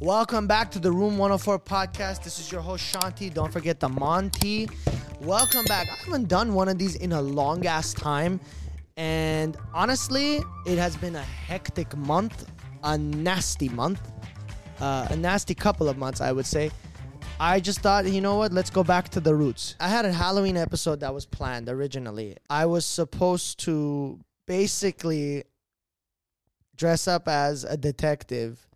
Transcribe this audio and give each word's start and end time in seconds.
Welcome 0.00 0.46
back 0.46 0.70
to 0.70 0.78
the 0.78 0.92
Room 0.92 1.18
104 1.18 1.58
podcast. 1.58 2.22
This 2.22 2.38
is 2.38 2.52
your 2.52 2.60
host 2.60 2.94
Shanti. 2.94 3.34
Don't 3.34 3.52
forget 3.52 3.80
the 3.80 3.88
Monty. 3.88 4.68
Welcome 5.22 5.64
back. 5.64 5.88
I 5.90 5.96
haven't 6.04 6.28
done 6.28 6.54
one 6.54 6.68
of 6.68 6.78
these 6.78 6.94
in 6.94 7.10
a 7.10 7.20
long 7.20 7.66
ass 7.66 7.94
time. 7.94 8.38
And 8.96 9.56
honestly, 9.74 10.36
it 10.66 10.78
has 10.78 10.96
been 10.96 11.16
a 11.16 11.22
hectic 11.22 11.96
month, 11.96 12.48
a 12.84 12.96
nasty 12.96 13.68
month, 13.70 14.00
uh, 14.80 15.08
a 15.10 15.16
nasty 15.16 15.56
couple 15.56 15.88
of 15.88 15.98
months, 15.98 16.20
I 16.20 16.30
would 16.30 16.46
say. 16.46 16.70
I 17.40 17.58
just 17.58 17.80
thought, 17.80 18.06
you 18.06 18.20
know 18.20 18.36
what? 18.36 18.52
Let's 18.52 18.70
go 18.70 18.84
back 18.84 19.08
to 19.10 19.20
the 19.20 19.34
roots. 19.34 19.74
I 19.80 19.88
had 19.88 20.04
a 20.04 20.12
Halloween 20.12 20.56
episode 20.56 21.00
that 21.00 21.12
was 21.12 21.26
planned 21.26 21.68
originally. 21.68 22.36
I 22.48 22.66
was 22.66 22.86
supposed 22.86 23.58
to 23.64 24.20
basically 24.46 25.42
dress 26.76 27.08
up 27.08 27.26
as 27.26 27.64
a 27.64 27.76
detective 27.76 28.67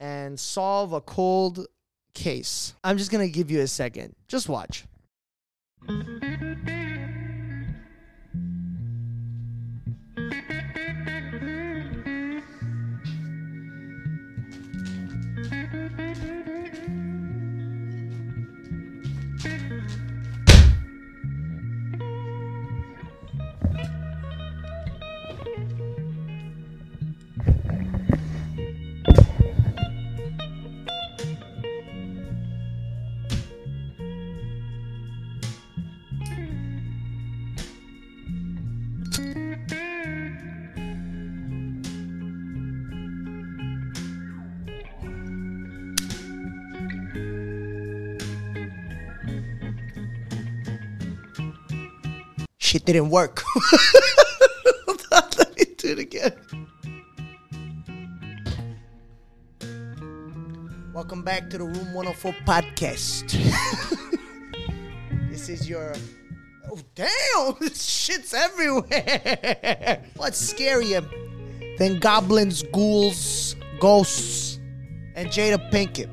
and 0.00 0.38
solve 0.38 0.92
a 0.92 1.00
cold 1.00 1.66
case. 2.14 2.74
I'm 2.84 2.98
just 2.98 3.10
going 3.10 3.26
to 3.26 3.32
give 3.32 3.50
you 3.50 3.60
a 3.60 3.66
second. 3.66 4.14
Just 4.28 4.48
watch. 4.48 4.84
Shit 52.68 52.84
didn't 52.84 53.08
work. 53.08 53.42
Let 55.10 55.56
me 55.56 55.64
do 55.78 55.88
it 55.88 55.98
again. 55.98 56.34
Welcome 60.92 61.22
back 61.22 61.48
to 61.48 61.56
the 61.56 61.64
Room 61.64 61.94
104 61.94 62.32
podcast. 62.44 63.30
this 65.30 65.48
is 65.48 65.66
your. 65.66 65.94
Oh, 66.70 66.78
damn! 66.94 67.54
This 67.58 67.82
shit's 67.82 68.34
everywhere! 68.34 70.04
What's 70.16 70.52
scarier 70.52 71.08
than 71.78 71.98
goblins, 71.98 72.62
ghouls, 72.64 73.56
ghosts, 73.80 74.60
and 75.14 75.30
Jada 75.30 75.72
Pinkett? 75.72 76.10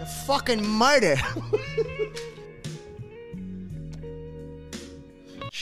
The 0.00 0.06
fucking 0.26 0.66
murder! 0.66 1.14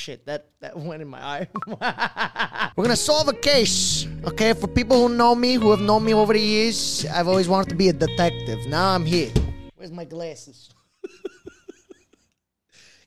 Shit, 0.09 0.25
that, 0.25 0.47
that 0.61 0.75
went 0.75 1.03
in 1.03 1.09
my 1.09 1.23
eye. 1.23 1.47
We're 2.77 2.85
gonna 2.85 2.97
solve 2.97 3.29
a 3.29 3.35
case, 3.35 4.07
okay? 4.25 4.55
For 4.55 4.67
people 4.67 5.07
who 5.07 5.15
know 5.15 5.35
me, 5.35 5.57
who 5.57 5.71
have 5.71 5.83
known 5.83 6.03
me 6.03 6.15
over 6.15 6.33
the 6.33 6.41
years, 6.41 7.05
I've 7.13 7.29
always 7.29 7.47
wanted 7.47 7.69
to 7.69 7.75
be 7.75 7.91
a 7.91 7.93
detective. 7.93 8.67
Now 8.69 8.95
I'm 8.95 9.05
here. 9.05 9.31
Where's 9.77 9.93
my 9.93 10.07
glasses? 10.07 10.71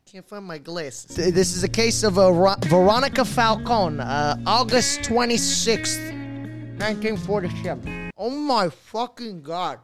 Can't 0.06 0.30
find 0.30 0.46
my 0.46 0.60
glasses. 0.60 1.16
This 1.16 1.56
is 1.56 1.64
a 1.64 1.68
case 1.68 2.04
of 2.04 2.20
uh, 2.20 2.32
Ro- 2.32 2.54
Veronica 2.66 3.26
Falcone, 3.26 4.00
uh, 4.00 4.36
August 4.46 5.00
26th, 5.00 5.98
1947. 6.78 8.12
Oh 8.16 8.30
my 8.30 8.70
fucking 8.70 9.42
god. 9.42 9.80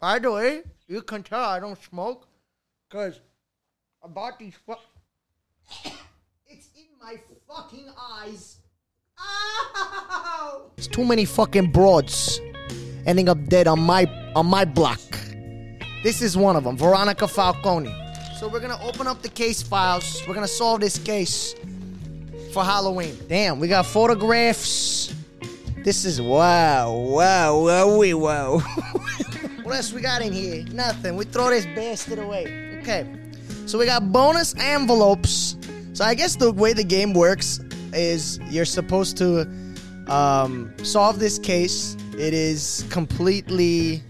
By 0.00 0.20
the 0.20 0.30
way, 0.30 0.62
you 0.86 1.02
can 1.02 1.24
tell 1.24 1.42
I 1.42 1.58
don't 1.58 1.82
smoke 1.82 2.28
because 2.88 3.20
I 4.00 4.06
bought 4.06 4.38
these 4.38 4.54
fu- 4.64 4.74
It's 5.68 5.86
in 5.86 5.92
my 7.02 7.16
fucking 7.48 7.88
eyes. 7.98 8.58
Ow! 9.18 10.70
It's 10.76 10.86
too 10.86 11.04
many 11.04 11.24
fucking 11.24 11.72
broads 11.72 12.40
ending 13.06 13.28
up 13.28 13.44
dead 13.46 13.66
on 13.66 13.80
my 13.80 14.04
on 14.36 14.46
my 14.46 14.64
block. 14.64 15.00
This 16.04 16.22
is 16.22 16.36
one 16.36 16.54
of 16.54 16.62
them, 16.62 16.76
Veronica 16.76 17.26
Falcone. 17.26 17.92
So 18.38 18.48
we're 18.48 18.60
gonna 18.60 18.80
open 18.82 19.08
up 19.08 19.20
the 19.20 19.28
case 19.28 19.62
files. 19.62 20.22
We're 20.28 20.34
gonna 20.34 20.46
solve 20.46 20.80
this 20.80 20.96
case 20.98 21.56
for 22.52 22.62
Halloween. 22.62 23.16
Damn, 23.28 23.58
we 23.58 23.66
got 23.66 23.84
photographs. 23.86 25.12
This 25.78 26.04
is 26.04 26.22
wow, 26.22 26.92
wow, 26.92 27.54
wowie, 27.54 28.14
wow. 28.14 28.58
what 29.64 29.74
else 29.74 29.92
we 29.92 30.00
got 30.02 30.22
in 30.22 30.32
here? 30.32 30.64
Nothing. 30.72 31.16
We 31.16 31.24
throw 31.24 31.50
this 31.50 31.66
bastard 31.66 32.20
away. 32.20 32.78
Okay. 32.80 33.06
So 33.66 33.76
we 33.78 33.86
got 33.86 34.12
bonus 34.12 34.54
envelopes. 34.56 35.56
So 35.92 36.04
I 36.04 36.14
guess 36.14 36.36
the 36.36 36.52
way 36.52 36.72
the 36.72 36.84
game 36.84 37.12
works 37.12 37.60
is 37.92 38.38
you're 38.50 38.64
supposed 38.64 39.16
to 39.18 39.40
um, 40.08 40.72
solve 40.82 41.18
this 41.18 41.38
case. 41.38 41.96
It 42.18 42.34
is 42.34 42.86
completely 42.90 44.02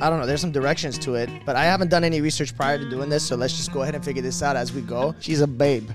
I 0.00 0.10
don't 0.10 0.18
know. 0.18 0.26
There's 0.26 0.40
some 0.40 0.52
directions 0.52 0.98
to 0.98 1.14
it, 1.14 1.30
but 1.46 1.54
I 1.54 1.64
haven't 1.64 1.88
done 1.88 2.02
any 2.02 2.20
research 2.20 2.56
prior 2.56 2.78
to 2.78 2.90
doing 2.90 3.08
this, 3.08 3.24
so 3.24 3.36
let's 3.36 3.56
just 3.56 3.72
go 3.72 3.82
ahead 3.82 3.94
and 3.94 4.04
figure 4.04 4.22
this 4.22 4.42
out 4.42 4.56
as 4.56 4.72
we 4.72 4.80
go. 4.80 5.14
She's 5.20 5.40
a 5.40 5.46
babe. 5.46 5.88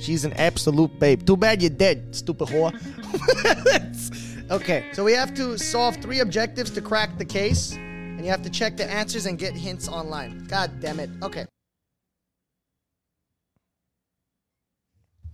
She's 0.00 0.24
an 0.24 0.32
absolute 0.34 0.98
babe. 0.98 1.26
Too 1.26 1.36
bad 1.36 1.60
you're 1.60 1.70
dead, 1.70 2.14
stupid 2.16 2.48
whore. 2.48 2.72
okay, 4.50 4.86
so 4.92 5.04
we 5.04 5.12
have 5.12 5.34
to 5.34 5.58
solve 5.58 5.96
three 5.96 6.20
objectives 6.20 6.70
to 6.70 6.80
crack 6.80 7.18
the 7.18 7.24
case, 7.26 7.72
and 7.72 8.24
you 8.24 8.30
have 8.30 8.42
to 8.42 8.50
check 8.50 8.78
the 8.78 8.90
answers 8.90 9.26
and 9.26 9.38
get 9.38 9.54
hints 9.54 9.86
online. 9.86 10.44
God 10.44 10.80
damn 10.80 10.98
it. 10.98 11.10
Okay. 11.22 11.44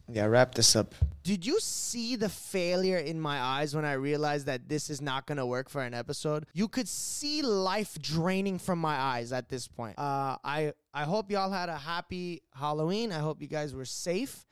Yeah, 0.08 0.26
wrap 0.26 0.54
this 0.54 0.76
up. 0.76 0.94
Did 1.22 1.46
you 1.46 1.58
see 1.60 2.16
the 2.16 2.28
failure 2.28 2.98
in 2.98 3.18
my 3.18 3.40
eyes 3.40 3.74
when 3.74 3.86
I 3.86 3.94
realized 3.94 4.46
that 4.46 4.68
this 4.68 4.90
is 4.90 5.00
not 5.00 5.26
going 5.26 5.38
to 5.38 5.46
work 5.46 5.70
for 5.70 5.82
an 5.82 5.94
episode? 5.94 6.44
You 6.52 6.68
could 6.68 6.88
see 6.88 7.40
life 7.40 7.98
draining 8.00 8.58
from 8.58 8.78
my 8.78 8.94
eyes 8.94 9.32
at 9.32 9.48
this 9.48 9.66
point. 9.66 9.98
Uh, 9.98 10.36
I 10.44 10.74
I 10.92 11.04
hope 11.04 11.30
y'all 11.30 11.50
had 11.50 11.70
a 11.70 11.78
happy 11.78 12.42
Halloween. 12.54 13.12
I 13.12 13.20
hope 13.20 13.40
you 13.40 13.48
guys 13.48 13.74
were 13.74 13.86
safe. 13.86 14.44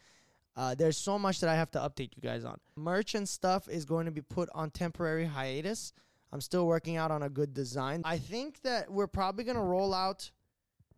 Uh, 0.57 0.75
there's 0.75 0.97
so 0.97 1.19
much 1.19 1.41
that 1.41 1.51
I 1.51 1.55
have 1.55 1.71
to 1.73 1.79
update 1.79 2.11
you 2.17 2.23
guys 2.23 2.45
on. 2.45 2.59
Merch 2.77 3.15
and 3.15 3.29
stuff 3.29 3.69
is 3.69 3.85
going 3.85 4.07
to 4.07 4.13
be 4.13 4.21
put 4.21 4.49
on 4.55 4.71
temporary 4.71 5.25
hiatus. 5.27 5.93
I'm 6.33 6.41
still 6.41 6.67
working 6.67 6.97
out 6.97 7.11
on 7.11 7.23
a 7.23 7.29
good 7.29 7.53
design. 7.53 8.03
I 8.05 8.19
think 8.19 8.63
that 8.63 8.91
we're 8.91 9.07
probably 9.07 9.45
going 9.45 9.57
to 9.57 9.63
roll 9.63 9.93
out 9.93 10.31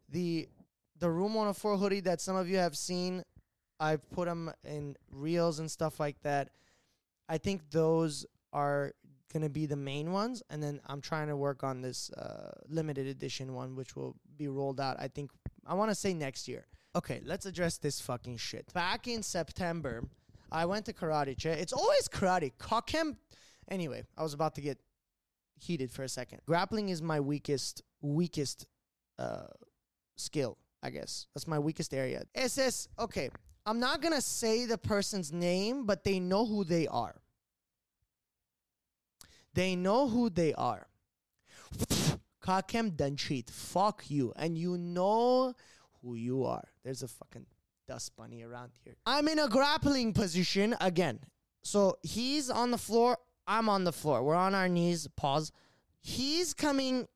the 0.08 0.48
the 1.00 1.10
Room 1.10 1.34
104 1.34 1.76
hoodie 1.76 2.00
that 2.00 2.20
some 2.20 2.36
of 2.36 2.48
you 2.48 2.56
have 2.58 2.76
seen 2.76 3.24
I've 3.80 4.08
put 4.10 4.26
them 4.26 4.52
in 4.64 4.96
reels 5.10 5.58
and 5.58 5.70
stuff 5.70 6.00
like 6.00 6.20
that. 6.22 6.50
I 7.28 7.38
think 7.38 7.70
those 7.70 8.26
are 8.52 8.92
gonna 9.32 9.48
be 9.48 9.66
the 9.66 9.76
main 9.76 10.12
ones, 10.12 10.42
and 10.50 10.62
then 10.62 10.80
I'm 10.86 11.00
trying 11.00 11.28
to 11.28 11.36
work 11.36 11.64
on 11.64 11.82
this 11.82 12.10
uh, 12.12 12.52
limited 12.68 13.06
edition 13.06 13.54
one, 13.54 13.74
which 13.74 13.96
will 13.96 14.16
be 14.36 14.48
rolled 14.48 14.80
out. 14.80 14.96
I 14.98 15.08
think 15.08 15.30
I 15.66 15.74
want 15.74 15.90
to 15.90 15.94
say 15.94 16.14
next 16.14 16.46
year. 16.46 16.66
Okay, 16.96 17.20
let's 17.24 17.44
address 17.44 17.78
this 17.78 18.00
fucking 18.00 18.36
shit. 18.36 18.72
Back 18.72 19.08
in 19.08 19.22
September, 19.22 20.04
I 20.52 20.66
went 20.66 20.86
to 20.86 20.92
karate. 20.92 21.36
Che. 21.36 21.50
It's 21.50 21.72
always 21.72 22.08
karate. 22.08 22.52
Cock 22.58 22.90
him. 22.90 23.16
Anyway, 23.68 24.04
I 24.16 24.22
was 24.22 24.34
about 24.34 24.54
to 24.54 24.60
get 24.60 24.78
heated 25.56 25.90
for 25.90 26.04
a 26.04 26.08
second. 26.08 26.40
Grappling 26.46 26.90
is 26.90 27.02
my 27.02 27.18
weakest, 27.20 27.82
weakest 28.00 28.66
uh, 29.18 29.46
skill. 30.16 30.58
I 30.82 30.90
guess 30.90 31.26
that's 31.34 31.48
my 31.48 31.58
weakest 31.58 31.94
area. 31.94 32.24
SS. 32.34 32.88
Okay, 32.98 33.30
I'm 33.66 33.80
not 33.80 34.02
gonna 34.02 34.20
say 34.20 34.66
the 34.66 34.78
person's 34.78 35.32
name, 35.32 35.86
but 35.86 36.04
they 36.04 36.20
know 36.20 36.44
who 36.44 36.64
they 36.64 36.86
are. 36.86 37.16
They 39.54 39.76
know 39.76 40.08
who 40.08 40.30
they 40.30 40.52
are. 40.54 40.86
Kakem 42.42 42.90
Danchit, 42.90 43.50
fuck 43.50 44.04
you. 44.08 44.32
And 44.36 44.58
you 44.58 44.76
know 44.76 45.54
who 46.02 46.14
you 46.14 46.44
are. 46.44 46.68
There's 46.84 47.02
a 47.02 47.08
fucking 47.08 47.46
dust 47.88 48.14
bunny 48.16 48.42
around 48.42 48.72
here. 48.84 48.96
I'm 49.06 49.28
in 49.28 49.38
a 49.38 49.48
grappling 49.48 50.12
position 50.12 50.74
again. 50.80 51.20
So 51.62 51.96
he's 52.02 52.50
on 52.50 52.70
the 52.70 52.78
floor. 52.78 53.16
I'm 53.46 53.68
on 53.68 53.84
the 53.84 53.92
floor. 53.92 54.22
We're 54.22 54.34
on 54.34 54.54
our 54.54 54.68
knees. 54.68 55.08
Pause. 55.16 55.52
He's 56.00 56.52
coming. 56.52 57.08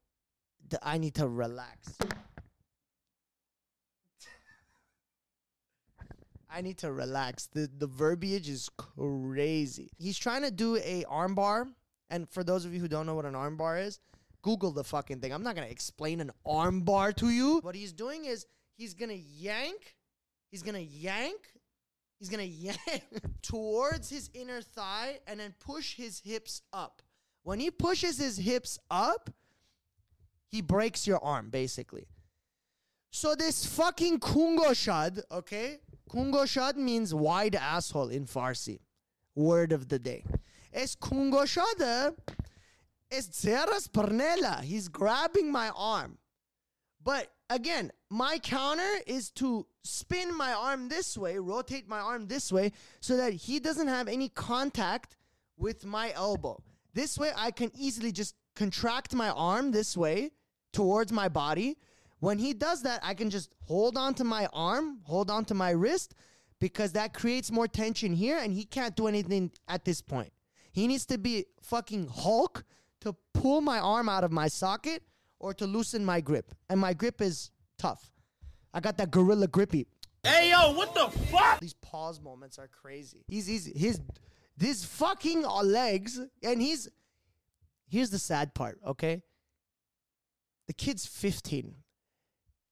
I 0.83 0.99
need 0.99 1.15
to 1.17 1.29
relax. 1.29 1.99
I 6.59 6.61
need 6.61 6.79
to 6.79 6.91
relax. 6.91 7.47
The 7.47 7.71
the 7.79 7.87
verbiage 7.87 8.49
is 8.49 8.69
crazy. 8.77 9.93
He's 9.97 10.19
trying 10.19 10.43
to 10.43 10.51
do 10.51 10.75
a 10.77 11.05
armbar, 11.05 11.69
and 12.11 12.29
for 12.29 12.43
those 12.43 12.65
of 12.65 12.75
you 12.75 12.81
who 12.81 12.89
don't 12.89 13.07
know 13.07 13.15
what 13.15 13.27
an 13.27 13.35
armbar 13.35 13.81
is, 13.87 14.01
Google 14.43 14.73
the 14.73 14.83
fucking 14.83 15.21
thing. 15.21 15.33
I'm 15.33 15.45
not 15.45 15.55
gonna 15.55 15.69
explain 15.69 16.21
an 16.21 16.33
armbar 16.45 17.15
to 17.19 17.31
you. 17.31 17.61
What 17.61 17.77
he's 17.77 17.93
doing 17.93 18.25
is 18.25 18.45
he's 18.77 18.95
gonna 18.95 19.13
yank, 19.13 19.95
he's 20.51 20.65
gonna 20.65 20.81
yank, 20.81 21.39
he's 22.19 22.29
gonna 22.29 22.43
yank 22.43 23.05
towards 23.41 24.11
his 24.11 24.29
inner 24.35 24.61
thigh 24.61 25.21
and 25.29 25.39
then 25.39 25.55
push 25.61 25.95
his 25.95 26.19
hips 26.19 26.63
up. 26.73 27.03
When 27.45 27.61
he 27.61 27.71
pushes 27.71 28.19
his 28.19 28.37
hips 28.37 28.81
up, 28.91 29.31
he 30.49 30.61
breaks 30.61 31.07
your 31.07 31.23
arm 31.23 31.51
basically. 31.51 32.09
So 33.13 33.37
this 33.37 33.65
fucking 33.65 34.19
kungoshad, 34.19 35.23
okay? 35.31 35.79
Kungoshad 36.09 36.77
means 36.77 37.15
wide 37.15 37.55
asshole 37.55 38.09
in 38.09 38.27
Farsi. 38.27 38.81
Word 39.35 39.73
of 39.73 39.89
the 39.89 39.99
day. 39.99 40.25
Es 40.73 40.97
kungoshada 40.97 42.15
es 43.11 43.29
zeras 43.29 43.89
pernela. 43.89 44.63
He's 44.63 44.89
grabbing 44.89 45.51
my 45.51 45.71
arm. 45.77 46.19
But 47.03 47.29
again, 47.49 47.93
my 48.11 48.39
counter 48.39 48.99
is 49.07 49.31
to 49.33 49.67
spin 49.85 50.37
my 50.37 50.53
arm 50.53 50.89
this 50.89 51.17
way, 51.17 51.39
rotate 51.39 51.89
my 51.89 52.01
arm 52.01 52.27
this 52.27 52.53
way, 52.53 52.73
so 53.01 53.17
that 53.17 53.33
he 53.33 53.61
doesn't 53.61 53.89
have 53.89 54.09
any 54.09 54.29
contact 54.29 55.17
with 55.57 55.85
my 55.85 56.13
elbow. 56.15 56.63
This 56.95 57.19
way, 57.19 57.33
I 57.37 57.51
can 57.51 57.71
easily 57.75 58.13
just 58.13 58.35
contract 58.57 59.15
my 59.15 59.31
arm 59.31 59.71
this 59.71 59.97
way 59.97 60.33
towards 60.73 61.13
my 61.13 61.29
body. 61.29 61.79
When 62.21 62.39
he 62.39 62.53
does 62.53 62.83
that, 62.83 63.01
I 63.03 63.15
can 63.15 63.31
just 63.31 63.51
hold 63.67 63.97
on 63.97 64.15
to 64.15 64.25
my 64.25 64.49
arm, 64.53 65.01
hold 65.05 65.31
on 65.31 65.45
to 65.47 65.55
my 65.55 65.71
wrist, 65.71 66.15
because 66.59 66.93
that 66.93 67.15
creates 67.15 67.51
more 67.51 67.69
tension 67.69 68.13
here, 68.13 68.39
and 68.39 68.53
he 68.53 68.65
can't 68.65 68.97
do 68.97 69.07
anything 69.07 69.53
at 69.69 69.85
this 69.85 70.03
point. 70.03 70.33
He 70.73 70.87
needs 70.87 71.07
to 71.07 71.19
be 71.19 71.47
fucking 71.63 72.09
Hulk 72.09 72.65
to 73.01 73.15
pull 73.35 73.61
my 73.61 73.79
arm 73.79 74.09
out 74.09 74.25
of 74.25 74.33
my 74.33 74.49
socket 74.49 75.03
or 75.39 75.55
to 75.55 75.67
loosen 75.67 76.05
my 76.05 76.21
grip. 76.21 76.55
And 76.69 76.81
my 76.81 76.93
grip 76.93 77.21
is 77.21 77.51
tough. 77.79 78.11
I 78.75 78.81
got 78.81 78.99
that 78.99 79.11
gorilla 79.11 79.47
grippy. 79.47 79.87
Hey 80.25 80.51
yo, 80.51 80.73
what 80.73 80.95
the 80.95 81.09
fuck? 81.27 81.61
These 81.61 81.75
pause 81.75 82.21
moments 82.21 82.59
are 82.59 82.69
crazy. 82.69 83.25
He's 83.29 83.47
he's 83.47 83.67
his 83.67 84.01
his 84.61 84.85
fucking 84.85 85.43
legs, 85.43 86.21
and 86.43 86.61
he's 86.61 86.89
here's 87.89 88.11
the 88.11 88.19
sad 88.19 88.53
part, 88.55 88.79
okay? 88.87 89.23
The 90.67 90.75
kid's 90.75 91.07
15. 91.07 91.75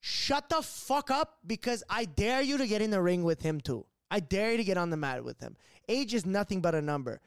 Shut 0.09 0.49
the 0.49 0.63
fuck 0.63 1.11
up 1.11 1.39
because 1.45 1.83
I 1.91 2.05
dare 2.05 2.41
you 2.41 2.59
to 2.59 2.69
get 2.69 2.81
in 2.81 2.93
the 2.93 3.03
ring 3.03 3.25
with 3.25 3.43
him 3.43 3.61
too. 3.61 3.87
I 4.09 4.21
dare 4.21 4.53
you 4.53 4.59
to 4.59 4.63
get 4.63 4.79
on 4.79 4.91
the 4.91 4.97
mat 4.97 5.25
with 5.25 5.41
him. 5.41 5.57
Age 5.89 6.15
is 6.15 6.25
nothing 6.25 6.61
but 6.61 6.77
a 6.77 6.81
number. 6.81 7.21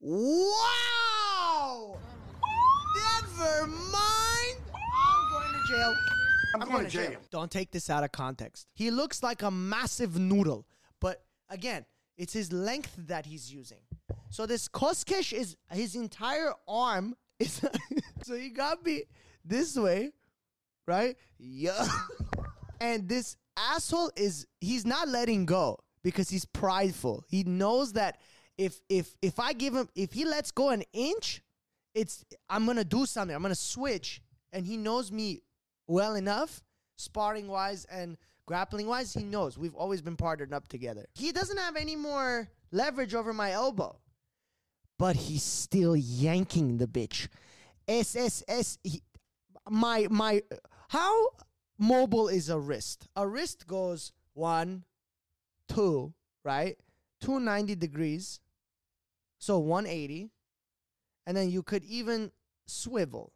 Wow! 0.00 1.96
Never 2.94 3.66
mind. 3.66 4.58
I'm 4.76 5.30
going 5.30 5.62
to 5.62 5.72
jail. 5.72 5.96
I'm, 6.54 6.68
going, 6.68 6.84
to 6.84 6.90
jail. 6.90 7.20
Don't 7.30 7.50
take 7.50 7.70
this 7.70 7.88
out 7.88 8.04
of 8.04 8.12
context. 8.12 8.66
He 8.74 8.90
looks 8.90 9.22
like 9.22 9.40
a 9.40 9.50
massive 9.50 10.18
noodle, 10.18 10.66
but 11.00 11.24
again, 11.48 11.86
it's 12.18 12.34
his 12.34 12.52
length 12.52 12.94
that 12.98 13.24
he's 13.24 13.50
using. 13.50 13.80
So 14.28 14.44
this 14.44 14.68
Koskesh 14.68 15.32
is 15.32 15.56
his 15.70 15.96
entire 15.96 16.52
arm 16.68 17.16
is 17.38 17.62
so 18.24 18.34
he 18.36 18.50
got 18.50 18.84
me 18.84 19.04
this 19.42 19.74
way, 19.74 20.12
right? 20.90 21.16
Yeah. 21.38 21.86
and 22.80 23.08
this 23.08 23.36
asshole 23.56 24.10
is 24.16 24.46
he's 24.60 24.84
not 24.84 25.08
letting 25.08 25.46
go 25.46 25.78
because 26.02 26.28
he's 26.28 26.44
prideful. 26.44 27.24
He 27.28 27.44
knows 27.44 27.92
that 27.94 28.18
if 28.58 28.80
if 28.88 29.14
if 29.22 29.38
I 29.38 29.52
give 29.52 29.74
him 29.74 29.88
if 29.94 30.12
he 30.12 30.24
lets 30.24 30.50
go 30.50 30.70
an 30.70 30.82
inch, 30.92 31.42
it's 31.94 32.24
I'm 32.48 32.66
gonna 32.66 32.84
do 32.84 33.06
something. 33.06 33.34
I'm 33.34 33.42
gonna 33.42 33.54
switch, 33.54 34.20
and 34.52 34.66
he 34.66 34.76
knows 34.76 35.10
me 35.12 35.42
well 35.86 36.14
enough, 36.14 36.62
sparring 36.96 37.48
wise 37.48 37.86
and 37.90 38.16
grappling 38.46 38.86
wise. 38.86 39.14
He 39.14 39.24
knows 39.24 39.56
we've 39.56 39.74
always 39.74 40.02
been 40.02 40.16
partnered 40.16 40.52
up 40.52 40.68
together. 40.68 41.06
He 41.14 41.32
doesn't 41.32 41.58
have 41.58 41.76
any 41.76 41.96
more 41.96 42.48
leverage 42.72 43.14
over 43.14 43.32
my 43.32 43.52
elbow, 43.52 43.96
but 44.98 45.16
he's 45.16 45.42
still 45.44 45.96
yanking 45.96 46.78
the 46.78 46.86
bitch. 46.86 47.28
SSS. 47.88 48.78
My 49.68 50.06
my 50.10 50.42
how 50.90 51.28
mobile 51.78 52.26
is 52.26 52.48
a 52.48 52.58
wrist? 52.58 53.06
A 53.14 53.24
wrist 53.24 53.68
goes 53.68 54.10
one, 54.34 54.82
two, 55.68 56.14
right? 56.44 56.76
290 57.20 57.76
degrees. 57.76 58.40
So 59.38 59.60
180. 59.60 60.30
And 61.28 61.36
then 61.36 61.48
you 61.48 61.62
could 61.62 61.84
even 61.84 62.32
swivel. 62.66 63.32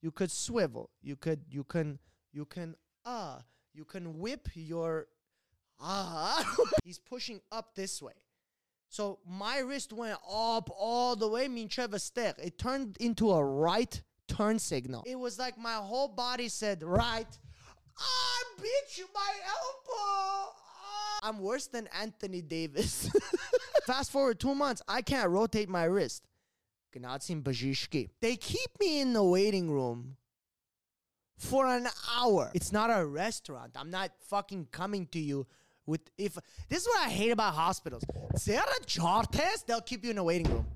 You 0.00 0.10
could 0.10 0.30
swivel. 0.30 0.88
You 1.02 1.16
could 1.16 1.42
you 1.50 1.62
can 1.62 1.98
you 2.32 2.46
can 2.46 2.74
ah 3.04 3.36
uh, 3.36 3.40
you 3.74 3.84
can 3.84 4.18
whip 4.18 4.48
your 4.54 5.08
ah 5.78 6.40
uh, 6.40 6.64
he's 6.84 6.98
pushing 6.98 7.42
up 7.52 7.74
this 7.74 8.00
way. 8.00 8.14
So 8.88 9.18
my 9.28 9.58
wrist 9.58 9.92
went 9.92 10.18
up 10.26 10.70
all 10.74 11.16
the 11.16 11.28
way, 11.28 11.48
mean 11.48 11.68
Trevested. 11.68 12.36
It 12.38 12.56
turned 12.56 12.96
into 12.98 13.30
a 13.30 13.44
right 13.44 14.00
turn 14.36 14.58
signal. 14.58 15.04
It 15.06 15.18
was 15.18 15.38
like 15.38 15.58
my 15.58 15.74
whole 15.74 16.08
body 16.08 16.48
said, 16.48 16.82
right. 16.82 17.26
Ah, 17.98 18.42
bitch, 18.60 19.00
my 19.14 19.32
elbow. 19.48 20.52
Ah. 20.52 21.18
I'm 21.22 21.40
worse 21.40 21.66
than 21.66 21.88
Anthony 22.00 22.42
Davis. 22.42 23.10
Fast 23.86 24.10
forward 24.10 24.38
two 24.38 24.54
months, 24.54 24.82
I 24.86 25.02
can't 25.02 25.30
rotate 25.30 25.68
my 25.68 25.84
wrist. 25.84 26.22
They 28.20 28.36
keep 28.36 28.70
me 28.80 29.00
in 29.00 29.12
the 29.12 29.22
waiting 29.24 29.70
room 29.70 30.16
for 31.38 31.66
an 31.66 31.86
hour. 32.16 32.50
It's 32.54 32.72
not 32.72 32.90
a 32.90 33.04
restaurant. 33.04 33.72
I'm 33.76 33.90
not 33.90 34.10
fucking 34.28 34.68
coming 34.72 35.06
to 35.08 35.18
you 35.18 35.46
with 35.86 36.00
if 36.18 36.36
this 36.68 36.82
is 36.82 36.88
what 36.88 37.06
I 37.06 37.10
hate 37.10 37.30
about 37.30 37.54
hospitals. 37.54 38.02
Jar 38.86 39.24
test, 39.24 39.66
they'll 39.66 39.80
keep 39.80 40.04
you 40.04 40.10
in 40.10 40.18
a 40.18 40.24
waiting 40.24 40.50
room. 40.52 40.66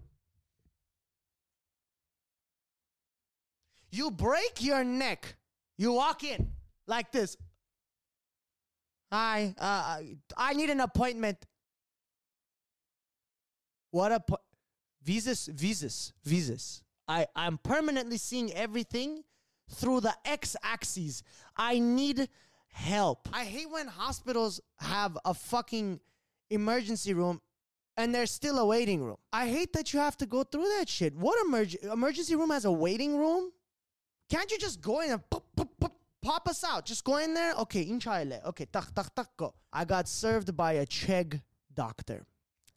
You 3.91 4.11
break 4.11 4.63
your 4.63 4.85
neck. 4.85 5.37
You 5.77 5.93
walk 5.93 6.25
in 6.25 6.53
like 6.87 7.11
this. 7.13 7.37
Hi, 9.13 9.55
uh, 9.59 9.99
I 10.37 10.53
need 10.53 10.71
an 10.71 10.81
appointment. 10.81 11.39
What 13.91 14.13
a 14.13 14.21
po- 14.21 14.39
visas, 15.03 15.47
visas, 15.47 16.13
visas. 16.25 16.83
I 17.09 17.27
I'm 17.35 17.59
permanently 17.59 18.19
seeing 18.19 18.53
everything 18.53 19.25
through 19.69 20.01
the 20.01 20.15
x-axis. 20.25 21.23
I 21.57 21.81
need 21.81 22.29
help. 22.69 23.29
I 23.33 23.45
hate 23.45 23.71
when 23.71 23.89
hospitals 23.89 24.61
have 24.79 25.19
a 25.25 25.35
fucking 25.35 25.99
emergency 26.51 27.15
room 27.15 27.41
and 27.97 28.15
there's 28.15 28.31
still 28.31 28.59
a 28.59 28.67
waiting 28.67 29.03
room. 29.03 29.17
I 29.33 29.49
hate 29.49 29.73
that 29.73 29.93
you 29.93 29.99
have 29.99 30.17
to 30.19 30.27
go 30.27 30.45
through 30.45 30.69
that 30.79 30.89
shit. 30.89 31.15
What 31.17 31.45
emerg- 31.47 31.83
emergency 31.83 32.37
room 32.37 32.51
has 32.51 32.65
a 32.65 32.73
waiting 32.73 33.19
room? 33.19 33.51
Can't 34.31 34.51
you 34.51 34.59
just 34.59 34.81
go 34.81 35.01
in 35.01 35.11
and 35.11 35.29
pop, 35.29 35.45
pop, 35.57 35.69
pop, 35.81 35.93
pop 36.23 36.49
us 36.49 36.63
out? 36.63 36.87
Just 36.87 37.03
go 37.05 37.17
in 37.17 37.35
there. 37.35 37.53
Okay, 37.55 37.83
inshallah. 37.83 38.41
Okay, 38.47 38.67
tak, 38.73 38.95
tak, 38.95 39.13
tak, 39.15 39.37
go. 39.37 39.53
I 39.73 39.85
got 39.85 40.07
served 40.09 40.57
by 40.57 40.73
a 40.75 40.87
Czech 40.87 41.41
doctor. 41.75 42.25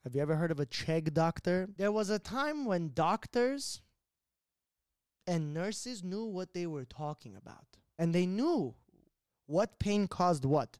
Have 0.03 0.15
you 0.15 0.21
ever 0.21 0.35
heard 0.35 0.51
of 0.51 0.59
a 0.59 0.65
Czech 0.65 1.13
doctor? 1.13 1.69
There 1.77 1.91
was 1.91 2.09
a 2.09 2.17
time 2.17 2.65
when 2.65 2.91
doctors 2.95 3.81
and 5.27 5.53
nurses 5.53 6.03
knew 6.03 6.25
what 6.25 6.53
they 6.53 6.65
were 6.65 6.85
talking 6.85 7.35
about. 7.35 7.65
And 7.99 8.13
they 8.13 8.25
knew 8.25 8.73
what 9.45 9.77
pain 9.77 10.07
caused 10.07 10.45
what. 10.45 10.79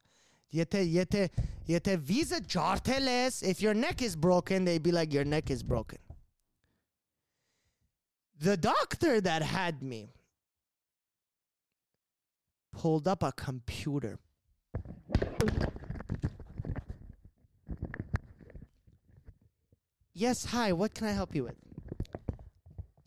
Yete, 0.52 0.92
yete, 0.92 1.30
yete 1.68 1.98
visa 2.00 2.42
jarteles. 2.42 3.44
If 3.44 3.62
your 3.62 3.76
neck 3.76 4.02
is 4.02 4.16
broken, 4.16 4.66
they'd 4.66 4.82
be 4.82 4.92
like, 4.92 5.14
your 5.14 5.24
neck 5.24 5.52
is 5.52 5.62
broken. 5.62 6.00
The 8.40 8.58
doctor 8.58 9.22
that 9.22 9.44
had 9.44 9.84
me, 9.84 10.10
pulled 12.74 13.08
up 13.08 13.24
a 13.24 13.32
computer. 13.32 14.20
Yes, 20.14 20.46
hi. 20.46 20.74
What 20.74 20.94
can 20.94 21.08
I 21.08 21.12
help 21.12 21.34
you 21.34 21.44
with? 21.46 21.56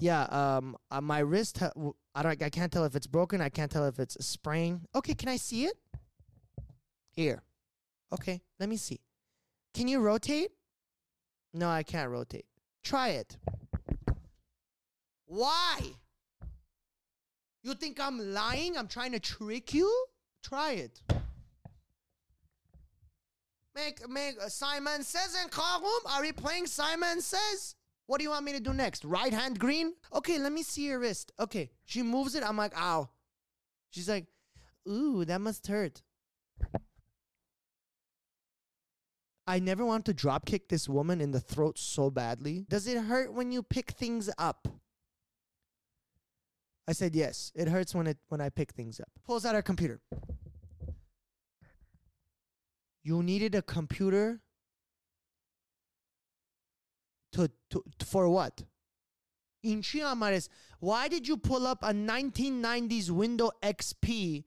Yeah, 0.01 0.25
um, 0.25 0.77
uh, 0.91 1.01
my 1.01 1.21
wrist. 1.21 1.59
Ha- 1.59 1.73
I 2.15 2.23
don't. 2.23 2.43
I 2.43 2.51
can't 2.51 2.73
tell 2.73 2.85
if 2.85 2.97
it's 2.97 3.07
broken. 3.07 3.41
I 3.41 3.49
can't 3.49 3.71
tell 3.71 3.87
if 3.87 3.99
it's 3.99 4.17
a 4.17 4.23
sprain. 4.23 4.83
Okay, 4.95 5.15
can 5.15 5.29
I 5.29 5.37
see 5.37 5.65
it? 5.65 5.77
Here. 7.11 7.43
Okay, 8.13 8.43
let 8.59 8.69
me 8.69 8.77
see. 8.77 9.01
Can 9.75 9.89
you 9.89 10.01
rotate? 10.01 10.51
No, 11.55 11.69
I 11.69 11.83
can't 11.83 12.11
rotate. 12.11 12.47
Try 12.83 13.11
it. 13.11 13.37
Why? 15.27 15.81
You 17.67 17.75
think 17.75 17.99
I'm 17.99 18.33
lying? 18.33 18.79
I'm 18.79 18.87
trying 18.87 19.11
to 19.11 19.19
trick 19.19 19.75
you? 19.75 19.93
Try 20.41 20.75
it. 20.75 21.03
Make 23.75 24.09
make 24.09 24.37
uh, 24.41 24.49
Simon 24.49 25.03
Says 25.03 25.37
and 25.43 25.51
Karum. 25.51 26.07
Are 26.09 26.23
we 26.23 26.31
playing 26.31 26.69
Simon 26.69 27.21
Says? 27.21 27.75
What 28.07 28.19
do 28.19 28.23
you 28.23 28.31
want 28.31 28.45
me 28.45 28.53
to 28.53 28.61
do 28.61 28.73
next? 28.73 29.05
Right 29.05 29.33
hand 29.33 29.59
green? 29.59 29.95
Okay, 30.15 30.39
let 30.39 30.53
me 30.53 30.63
see 30.63 30.83
your 30.83 31.01
wrist. 31.01 31.33
Okay. 31.41 31.71
She 31.85 32.05
moves 32.05 32.37
it. 32.37 32.45
I'm 32.45 32.57
like, 32.57 32.73
ow. 32.79 33.09
She's 33.91 34.09
like, 34.09 34.27
ooh, 34.89 35.25
that 35.25 35.41
must 35.41 35.67
hurt. 35.67 36.05
I 39.45 39.59
never 39.59 39.85
want 39.85 40.05
to 40.05 40.15
drop 40.15 40.47
kick 40.47 40.69
this 40.69 40.89
woman 40.89 41.21
in 41.21 41.33
the 41.33 41.41
throat 41.41 41.81
so 41.81 42.11
badly. 42.11 42.65
Does 42.69 42.87
it 42.87 42.97
hurt 42.97 43.33
when 43.33 43.51
you 43.51 43.65
pick 43.65 43.91
things 43.91 44.31
up? 44.39 44.69
I 46.89 46.93
said 46.93 47.17
yes. 47.17 47.53
It 47.55 47.69
hurts 47.69 47.95
when 47.95 48.07
it 48.07 48.19
when 48.29 48.41
I 48.41 48.49
pick 48.49 48.73
things 48.73 49.01
up. 49.01 49.09
Pulls 49.25 49.45
out 49.45 49.55
her 49.55 49.63
computer. 49.63 50.01
You 53.03 53.23
needed 53.23 53.55
a 53.55 53.63
computer 53.63 54.41
to, 57.33 57.51
to 57.71 57.83
for 58.05 58.29
what? 58.29 58.63
In 59.63 59.83
Chiamares, 59.83 60.49
why 60.81 61.09
did 61.09 61.27
you 61.27 61.37
pull 61.37 61.67
up 61.67 61.83
a 61.83 61.93
1990s 61.93 63.11
Window 63.11 63.51
XP 63.63 64.45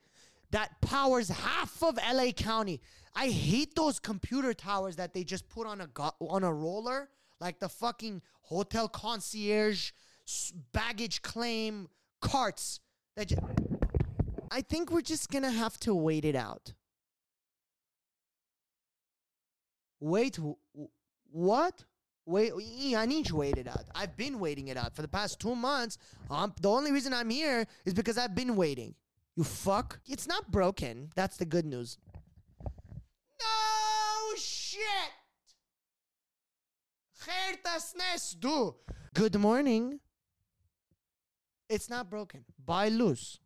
that 0.51 0.81
powers 0.81 1.29
half 1.29 1.83
of 1.83 1.97
LA 1.97 2.31
County? 2.31 2.81
I 3.15 3.29
hate 3.29 3.75
those 3.75 3.99
computer 3.99 4.53
towers 4.53 4.95
that 4.95 5.13
they 5.13 5.23
just 5.23 5.49
put 5.49 5.67
on 5.67 5.81
a 5.81 5.87
go- 5.87 6.15
on 6.21 6.43
a 6.43 6.53
roller, 6.53 7.09
like 7.39 7.59
the 7.59 7.69
fucking 7.69 8.21
hotel 8.41 8.87
concierge 8.87 9.91
baggage 10.71 11.21
claim 11.21 11.89
carts. 12.21 12.79
That 13.15 13.31
I 14.51 14.61
think 14.61 14.91
we're 14.91 15.01
just 15.01 15.29
gonna 15.29 15.51
have 15.51 15.79
to 15.81 15.93
wait 15.93 16.25
it 16.25 16.35
out. 16.35 16.73
Wait, 19.99 20.35
w- 20.35 20.55
what? 21.31 21.83
Wait, 22.25 22.53
I 22.95 23.05
need 23.05 23.25
to 23.25 23.35
wait 23.35 23.57
it 23.57 23.67
out. 23.67 23.85
I've 23.95 24.15
been 24.15 24.39
waiting 24.39 24.67
it 24.67 24.77
out 24.77 24.95
for 24.95 25.01
the 25.01 25.07
past 25.07 25.39
two 25.39 25.55
months. 25.55 25.97
Um, 26.29 26.53
the 26.61 26.69
only 26.69 26.91
reason 26.91 27.11
I'm 27.13 27.29
here 27.29 27.65
is 27.85 27.93
because 27.93 28.17
I've 28.17 28.35
been 28.35 28.55
waiting. 28.55 28.93
You 29.35 29.43
fuck. 29.43 29.99
It's 30.05 30.27
not 30.27 30.51
broken. 30.51 31.09
That's 31.15 31.37
the 31.37 31.45
good 31.45 31.65
news. 31.65 31.97
No 32.61 34.35
shit. 34.35 35.11
Good 39.13 39.35
morning. 39.39 39.99
It's 41.69 41.89
not 41.89 42.09
broken. 42.09 42.43
Buy 42.65 42.89
loose. 42.89 43.39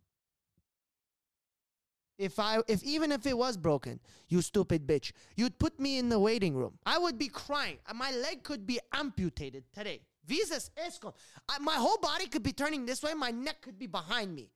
If 2.16 2.38
I 2.38 2.60
if 2.68 2.82
even 2.84 3.10
if 3.12 3.26
it 3.26 3.36
was 3.36 3.56
broken, 3.56 3.98
you 4.28 4.40
stupid 4.40 4.86
bitch, 4.86 5.12
you'd 5.36 5.58
put 5.58 5.78
me 5.80 5.98
in 5.98 6.08
the 6.08 6.18
waiting 6.18 6.54
room. 6.54 6.78
I 6.86 6.96
would 6.98 7.18
be 7.18 7.28
crying. 7.28 7.78
Uh, 7.86 7.94
My 7.94 8.12
leg 8.12 8.44
could 8.44 8.66
be 8.66 8.78
amputated 8.92 9.64
today. 9.72 10.00
Visas 10.24 10.70
escon. 10.76 11.12
I- 11.48 11.58
My 11.58 11.74
whole 11.74 11.98
body 11.98 12.28
could 12.28 12.44
be 12.44 12.52
turning 12.52 12.86
this 12.86 13.02
way. 13.02 13.14
My 13.14 13.30
neck 13.32 13.62
could 13.62 13.78
be 13.78 13.88
behind 13.88 14.32
me, 14.34 14.50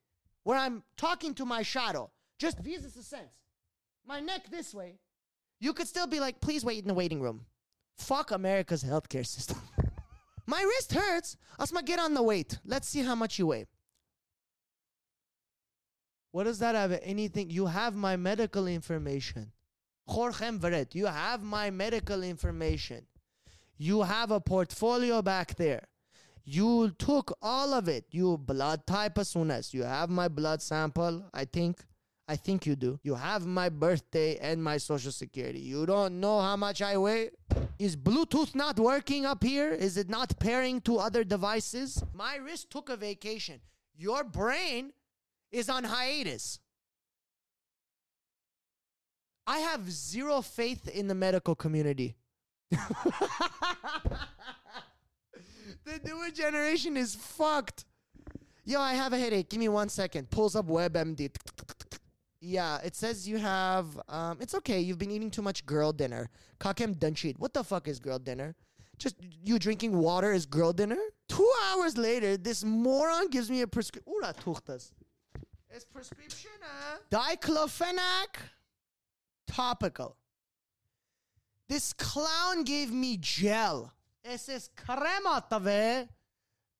where 0.44 0.56
I'm 0.56 0.82
talking 0.96 1.34
to 1.34 1.44
my 1.44 1.62
shadow. 1.62 2.10
Just 2.38 2.58
visas 2.60 2.96
a 2.96 3.02
sense. 3.02 3.34
My 4.06 4.20
neck 4.20 4.48
this 4.50 4.72
way. 4.72 5.00
You 5.60 5.72
could 5.72 5.88
still 5.88 6.06
be 6.06 6.20
like, 6.20 6.40
please 6.40 6.64
wait 6.64 6.78
in 6.78 6.86
the 6.86 6.94
waiting 6.94 7.20
room. 7.20 7.44
Fuck 7.96 8.30
America's 8.30 8.84
healthcare 8.84 9.26
system. 9.26 9.58
My 10.58 10.64
wrist 10.64 10.92
hurts. 10.92 11.36
Asma, 11.60 11.84
get 11.84 12.00
on 12.00 12.14
the 12.14 12.22
weight. 12.22 12.58
Let's 12.64 12.88
see 12.88 13.02
how 13.02 13.14
much 13.14 13.38
you 13.38 13.46
weigh. 13.46 13.66
What 16.32 16.44
does 16.44 16.58
that 16.58 16.74
have 16.74 16.98
anything? 17.00 17.48
You 17.48 17.66
have 17.66 17.94
my 17.94 18.16
medical 18.16 18.66
information. 18.66 19.52
Jorge 20.08 20.50
you 20.94 21.06
have 21.06 21.44
my 21.44 21.70
medical 21.70 22.24
information. 22.24 23.06
You 23.76 24.02
have 24.02 24.32
a 24.32 24.40
portfolio 24.40 25.22
back 25.22 25.54
there. 25.54 25.86
You 26.42 26.90
took 26.98 27.38
all 27.40 27.72
of 27.72 27.86
it. 27.86 28.06
You 28.10 28.36
blood 28.36 28.84
type 28.84 29.16
as 29.18 29.28
soon 29.28 29.52
as 29.52 29.72
you 29.72 29.84
have 29.84 30.10
my 30.10 30.26
blood 30.26 30.60
sample, 30.60 31.24
I 31.32 31.44
think. 31.44 31.84
I 32.30 32.36
think 32.36 32.66
you 32.66 32.76
do. 32.76 33.00
You 33.02 33.14
have 33.14 33.46
my 33.46 33.70
birthday 33.70 34.36
and 34.36 34.62
my 34.62 34.76
social 34.76 35.10
security. 35.10 35.60
You 35.60 35.86
don't 35.86 36.20
know 36.20 36.40
how 36.40 36.56
much 36.56 36.82
I 36.82 36.98
weigh? 36.98 37.30
Is 37.78 37.96
Bluetooth 37.96 38.54
not 38.54 38.78
working 38.78 39.24
up 39.24 39.42
here? 39.42 39.70
Is 39.70 39.96
it 39.96 40.10
not 40.10 40.38
pairing 40.38 40.82
to 40.82 40.98
other 40.98 41.24
devices? 41.24 42.04
My 42.12 42.36
wrist 42.36 42.68
took 42.70 42.90
a 42.90 42.96
vacation. 42.98 43.60
Your 43.96 44.24
brain 44.24 44.92
is 45.50 45.70
on 45.70 45.84
hiatus. 45.84 46.60
I 49.46 49.60
have 49.60 49.90
zero 49.90 50.42
faith 50.42 50.86
in 50.88 51.08
the 51.08 51.14
medical 51.14 51.54
community. 51.54 52.14
the 52.70 52.78
newer 56.04 56.30
generation 56.30 56.98
is 56.98 57.14
fucked. 57.14 57.86
Yo, 58.66 58.78
I 58.78 58.92
have 58.92 59.14
a 59.14 59.18
headache. 59.18 59.48
Give 59.48 59.60
me 59.60 59.70
one 59.70 59.88
second. 59.88 60.28
Pulls 60.28 60.54
up 60.54 60.66
WebMD. 60.66 61.30
Yeah, 62.40 62.78
it 62.84 62.94
says 62.94 63.28
you 63.28 63.38
have. 63.38 63.86
Um, 64.08 64.38
it's 64.40 64.54
okay. 64.54 64.80
You've 64.80 64.98
been 64.98 65.10
eating 65.10 65.30
too 65.30 65.42
much 65.42 65.66
girl 65.66 65.92
dinner. 65.92 66.30
Kakem 66.60 66.94
dunchit. 66.94 67.38
What 67.38 67.52
the 67.52 67.64
fuck 67.64 67.88
is 67.88 67.98
girl 67.98 68.18
dinner? 68.18 68.54
Just 68.98 69.16
you 69.44 69.58
drinking 69.58 69.96
water 69.96 70.32
is 70.32 70.46
girl 70.46 70.72
dinner? 70.72 70.98
Two 71.28 71.50
hours 71.66 71.96
later, 71.96 72.36
this 72.36 72.64
moron 72.64 73.28
gives 73.28 73.50
me 73.50 73.62
a 73.62 73.66
prescription. 73.66 74.12
Ura 74.12 74.34
tuchtas. 74.34 74.92
It's 75.70 75.84
prescription, 75.84 76.50
uh. 76.62 76.98
Diclofenac 77.10 78.38
topical. 79.46 80.16
This 81.68 81.92
clown 81.92 82.64
gave 82.64 82.90
me 82.92 83.18
gel. 83.18 83.92
Ese 84.24 84.48
es 84.50 84.70
crema 84.76 85.44
tave. 85.50 86.08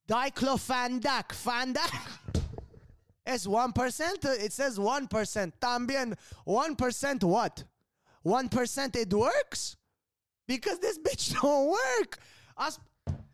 Diclofendac. 0.09 1.29
Fandac. 1.29 1.93
It's 3.31 3.47
1%. 3.47 4.25
uh, 4.25 4.31
It 4.31 4.53
says 4.53 4.79
1%. 4.79 5.53
También 5.61 6.15
1% 6.47 7.25
what? 7.25 7.65
1% 8.25 8.97
it 8.97 9.13
works? 9.13 9.77
Because 10.47 10.79
this 10.79 10.99
bitch 11.07 11.35
don't 11.41 11.69
work. 11.71 12.19
As- 12.59 12.81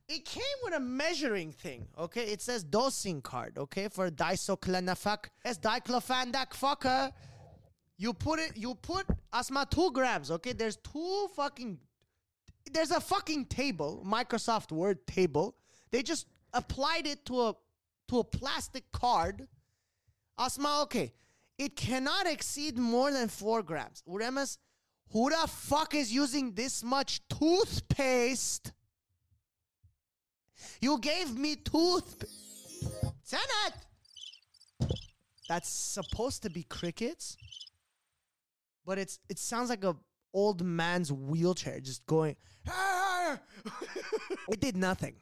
it 0.07 0.25
came 0.27 0.59
with 0.65 0.75
a 0.75 0.81
measuring 0.81 1.51
thing, 1.53 1.87
okay? 1.99 2.25
It 2.25 2.43
says 2.43 2.63
dosing 2.63 3.23
card, 3.23 3.57
okay? 3.57 3.89
For 3.89 4.11
disoclanafac. 4.11 5.27
It's 5.45 5.59
diclofendac 5.59 6.51
fucker. 6.51 7.11
You 7.97 8.13
put 8.13 8.39
it, 8.41 8.53
you 8.57 8.75
put 8.75 9.07
asma 9.33 9.67
two 9.71 9.91
grams, 9.93 10.31
okay? 10.31 10.53
There's 10.53 10.77
two 10.77 11.29
fucking, 11.35 11.79
there's 12.71 12.91
a 12.91 13.01
fucking 13.01 13.47
table, 13.47 14.05
Microsoft 14.07 14.73
Word 14.73 15.07
table. 15.07 15.55
They 15.91 16.03
just 16.03 16.27
applied 16.53 17.07
it 17.07 17.25
to 17.27 17.41
a, 17.41 17.57
to 18.09 18.19
a 18.19 18.25
plastic 18.25 18.91
card. 18.93 19.47
Asma, 20.39 20.81
okay. 20.83 21.13
It 21.59 21.77
cannot 21.77 22.27
exceed 22.27 22.77
more 22.79 23.13
than 23.13 23.29
four 23.29 23.63
grams. 23.63 24.03
Uremas, 24.09 24.59
who 25.11 25.31
the 25.31 25.47
fuck 25.47 25.95
is 25.95 26.13
using 26.13 26.53
this 26.53 26.83
much 26.83 27.21
toothpaste? 27.29 28.73
You 30.81 30.99
gave 30.99 31.37
me 31.37 31.57
tooth. 31.57 32.25
Senat! 33.25 33.75
That's 35.49 35.69
supposed 35.69 36.43
to 36.43 36.51
be 36.51 36.63
crickets, 36.65 37.37
but 38.85 38.99
it's 38.99 39.19
it 39.29 39.39
sounds 39.39 39.69
like 39.69 39.85
a 39.85 39.95
old 40.33 40.65
man's 40.65 41.13
wheelchair 41.13 41.81
just 41.81 42.05
going. 42.07 42.37
it 44.49 44.61
did 44.61 44.77
nothing. 44.77 45.15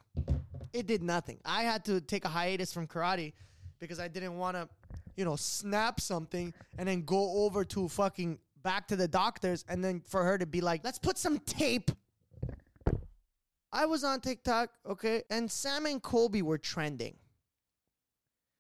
It 0.73 0.87
did 0.87 1.03
nothing. 1.03 1.39
I 1.45 1.63
had 1.65 1.85
to 1.87 2.01
take 2.01 2.25
a 2.25 2.29
hiatus 2.29 2.73
from 2.73 2.87
karate 2.87 3.33
because 3.79 3.99
I 3.99 4.09
didn't 4.09 4.39
want 4.39 4.57
to, 4.57 4.69
you 5.17 5.25
know, 5.25 5.37
snap 5.37 6.01
something 6.01 6.53
and 6.79 6.89
then 6.89 7.03
go 7.03 7.45
over 7.45 7.65
to 7.65 7.89
fucking 7.89 8.39
back 8.63 8.89
to 8.89 8.97
the 8.97 9.09
doctors 9.09 9.65
and 9.69 9.85
then 9.85 10.01
for 10.01 10.25
her 10.25 10.39
to 10.39 10.47
be 10.47 10.61
like, 10.61 10.83
let's 10.85 10.99
put 10.99 11.19
some 11.19 11.39
tape. 11.41 11.91
I 13.73 13.87
was 13.87 14.05
on 14.05 14.21
TikTok, 14.21 14.71
okay, 14.87 15.23
and 15.31 15.51
Sam 15.51 15.87
and 15.87 16.03
Colby 16.03 16.43
were 16.43 16.59
trending. 16.59 17.17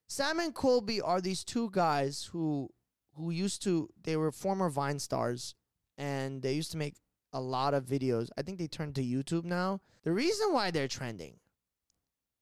Sam 0.09 0.41
and 0.41 0.55
Colby 0.55 1.01
are 1.01 1.21
these 1.21 1.45
two 1.45 1.71
guys 1.71 2.29
who 2.33 2.71
who 3.15 3.31
used 3.31 3.63
to 3.63 3.91
they 4.03 4.17
were 4.17 4.33
former 4.33 4.71
Vine 4.71 4.99
stars 4.99 5.55
and 5.99 6.43
they 6.43 6.55
used 6.55 6.71
to 6.73 6.79
make 6.79 6.95
a 7.33 7.41
lot 7.41 7.75
of 7.75 7.87
videos. 7.87 8.29
I 8.37 8.43
think 8.43 8.59
they 8.59 8.67
turned 8.67 8.95
to 8.97 9.03
YouTube 9.03 9.45
now. 9.45 9.81
The 10.05 10.13
reason 10.13 10.53
why 10.53 10.71
they're 10.71 10.89
trending 10.89 11.37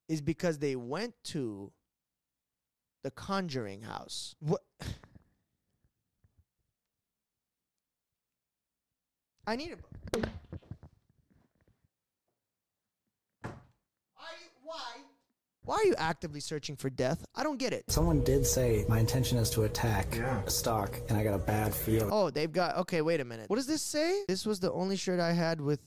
is 0.08 0.20
because 0.20 0.58
they 0.58 0.74
went 0.74 1.14
to 1.22 1.72
the 3.02 3.10
Conjuring 3.10 3.82
house. 3.82 4.34
What? 4.40 4.62
I 9.46 9.56
need 9.56 9.72
a. 9.72 9.76
I 13.44 13.50
why? 14.62 14.78
Why 15.64 15.76
are 15.76 15.84
you 15.84 15.94
actively 15.98 16.40
searching 16.40 16.76
for 16.76 16.90
death? 16.90 17.24
I 17.34 17.42
don't 17.42 17.58
get 17.58 17.72
it. 17.72 17.84
Someone 17.90 18.22
did 18.22 18.46
say 18.46 18.84
my 18.88 18.98
intention 18.98 19.38
is 19.38 19.50
to 19.50 19.64
attack 19.64 20.14
Yeah. 20.14 20.42
a 20.44 20.50
stock, 20.50 20.98
and 21.08 21.16
I 21.16 21.24
got 21.24 21.34
a 21.34 21.38
bad 21.38 21.74
feeling. 21.74 22.10
Oh, 22.12 22.30
they've 22.30 22.52
got. 22.52 22.76
Okay, 22.78 23.02
wait 23.02 23.20
a 23.20 23.24
minute. 23.24 23.48
What 23.48 23.56
does 23.56 23.66
this 23.66 23.82
say? 23.82 24.24
This 24.28 24.44
was 24.46 24.60
the 24.60 24.70
only 24.72 24.96
shirt 24.96 25.20
I 25.20 25.32
had 25.32 25.60
with. 25.60 25.80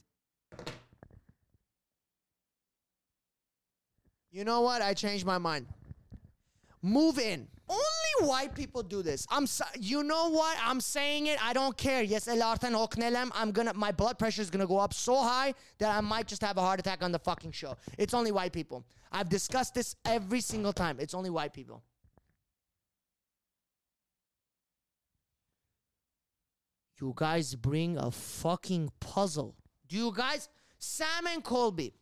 You 4.31 4.43
know 4.43 4.61
what? 4.61 4.81
I 4.81 4.93
changed 4.95 5.25
my 5.25 5.37
mind. 5.37 5.67
Move 6.85 7.17
in. 7.17 7.47
Only 7.69 8.29
white 8.29 8.53
people 8.53 8.83
do 8.83 9.01
this. 9.01 9.25
I'm 9.31 9.47
so, 9.47 9.63
you 9.79 10.03
know 10.03 10.29
what? 10.29 10.57
I'm 10.61 10.81
saying 10.81 11.27
it. 11.27 11.43
I 11.43 11.53
don't 11.53 11.77
care. 11.77 12.03
Yes, 12.03 12.27
oknelem. 12.27 13.31
I'm 13.33 13.51
gonna 13.51 13.73
my 13.73 13.93
blood 13.93 14.19
pressure 14.19 14.41
is 14.41 14.49
gonna 14.49 14.67
go 14.67 14.77
up 14.77 14.93
so 14.93 15.15
high 15.15 15.53
that 15.77 15.95
I 15.95 16.01
might 16.01 16.27
just 16.27 16.41
have 16.41 16.57
a 16.57 16.61
heart 16.61 16.81
attack 16.81 17.01
on 17.01 17.13
the 17.13 17.19
fucking 17.19 17.53
show. 17.53 17.77
It's 17.97 18.13
only 18.13 18.33
white 18.33 18.51
people. 18.51 18.85
I've 19.13 19.29
discussed 19.29 19.73
this 19.73 19.95
every 20.03 20.41
single 20.41 20.73
time. 20.73 20.97
It's 20.99 21.13
only 21.13 21.29
white 21.29 21.53
people. 21.53 21.83
You 26.99 27.13
guys 27.15 27.55
bring 27.55 27.97
a 27.97 28.11
fucking 28.11 28.91
puzzle. 28.99 29.55
Do 29.87 29.95
you 29.95 30.11
guys 30.13 30.49
Sam 30.79 31.27
and 31.27 31.41
Colby? 31.41 31.93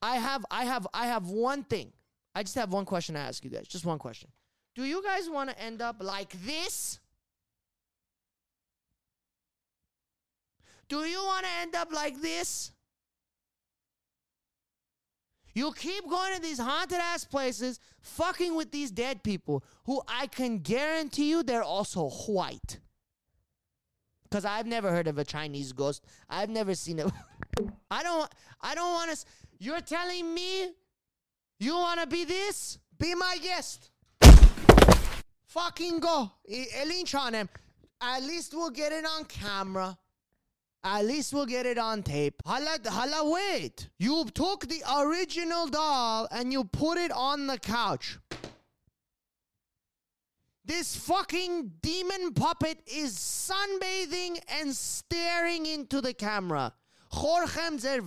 I 0.00 0.16
have 0.16 0.46
I 0.50 0.64
have 0.64 0.86
I 0.94 1.06
have 1.06 1.28
one 1.28 1.62
thing. 1.64 1.92
I 2.34 2.42
just 2.42 2.54
have 2.54 2.72
one 2.72 2.84
question 2.84 3.14
to 3.14 3.20
ask 3.20 3.44
you 3.44 3.50
guys. 3.50 3.66
Just 3.66 3.84
one 3.84 3.98
question. 3.98 4.30
Do 4.74 4.84
you 4.84 5.02
guys 5.02 5.28
want 5.28 5.50
to 5.50 5.60
end 5.60 5.82
up 5.82 5.96
like 6.00 6.32
this? 6.44 7.00
Do 10.88 10.98
you 11.04 11.22
want 11.24 11.44
to 11.44 11.50
end 11.60 11.74
up 11.74 11.92
like 11.92 12.20
this? 12.20 12.72
You 15.54 15.72
keep 15.72 16.08
going 16.08 16.34
to 16.34 16.40
these 16.40 16.58
haunted 16.58 16.98
ass 16.98 17.24
places, 17.24 17.80
fucking 18.00 18.54
with 18.54 18.70
these 18.70 18.90
dead 18.90 19.22
people 19.22 19.64
who 19.84 20.00
I 20.06 20.26
can 20.26 20.58
guarantee 20.58 21.30
you 21.30 21.42
they're 21.42 21.62
also 21.62 22.08
white. 22.08 22.78
Because 24.24 24.44
I've 24.44 24.66
never 24.66 24.90
heard 24.90 25.08
of 25.08 25.18
a 25.18 25.24
Chinese 25.24 25.72
ghost. 25.72 26.04
I've 26.28 26.50
never 26.50 26.74
seen 26.76 27.00
it. 27.00 27.10
I 27.90 28.04
don't. 28.04 28.30
I 28.60 28.76
don't 28.76 28.92
want 28.92 29.10
to. 29.10 29.26
You're 29.58 29.80
telling 29.80 30.32
me 30.32 30.70
you 31.60 31.74
want 31.74 32.00
to 32.00 32.06
be 32.06 32.24
this? 32.24 32.78
Be 32.98 33.14
my 33.14 33.38
guest. 33.42 33.90
Fucking 35.46 36.00
go. 36.00 36.30
E- 36.48 36.66
Lynch 36.86 37.14
on 37.14 37.34
him. 37.34 37.48
At 38.00 38.22
least 38.22 38.54
we'll 38.54 38.70
get 38.70 38.92
it 38.92 39.04
on 39.04 39.24
camera. 39.24 39.98
At 40.82 41.04
least 41.04 41.34
we'll 41.34 41.46
get 41.46 41.66
it 41.66 41.76
on 41.76 42.02
tape. 42.02 42.40
Hala, 42.46 42.78
hala, 42.86 43.30
wait. 43.30 43.88
You 43.98 44.24
took 44.32 44.66
the 44.66 44.82
original 44.98 45.66
doll 45.66 46.26
and 46.30 46.52
you 46.52 46.64
put 46.64 46.96
it 46.96 47.12
on 47.12 47.46
the 47.46 47.58
couch. 47.58 48.18
This 50.64 50.96
fucking 50.96 51.72
demon 51.82 52.32
puppet 52.32 52.78
is 52.86 53.18
sunbathing 53.18 54.38
and 54.60 54.74
staring 54.74 55.66
into 55.66 56.00
the 56.00 56.14
camera. 56.14 56.72
Jorgem 57.12 57.78
zer 57.78 58.00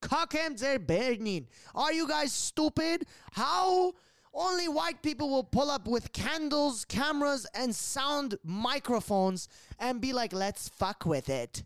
Kakem 0.00 0.56
zer 0.56 0.78
bernin. 0.78 1.46
Are 1.74 1.92
you 1.92 2.06
guys 2.06 2.32
stupid? 2.32 3.06
How 3.32 3.92
only 4.32 4.68
white 4.68 5.02
people 5.02 5.30
will 5.30 5.44
pull 5.44 5.70
up 5.70 5.88
with 5.88 6.12
candles, 6.12 6.84
cameras, 6.84 7.46
and 7.54 7.74
sound 7.74 8.36
microphones 8.44 9.48
and 9.78 10.00
be 10.00 10.12
like, 10.12 10.32
let's 10.32 10.68
fuck 10.68 11.04
with 11.04 11.28
it. 11.28 11.62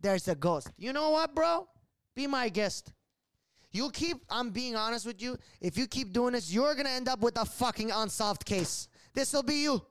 There's 0.00 0.28
a 0.28 0.34
ghost. 0.34 0.70
You 0.76 0.92
know 0.92 1.10
what, 1.10 1.34
bro? 1.34 1.66
Be 2.14 2.26
my 2.26 2.48
guest. 2.48 2.92
You 3.72 3.90
keep, 3.90 4.18
I'm 4.30 4.50
being 4.50 4.76
honest 4.76 5.06
with 5.06 5.20
you. 5.20 5.36
If 5.60 5.76
you 5.76 5.86
keep 5.86 6.12
doing 6.12 6.32
this, 6.32 6.52
you're 6.52 6.74
gonna 6.74 6.88
end 6.90 7.08
up 7.08 7.20
with 7.20 7.38
a 7.38 7.44
fucking 7.44 7.90
unsolved 7.90 8.44
case. 8.44 8.88
This'll 9.12 9.42
be 9.42 9.62
you. 9.62 9.82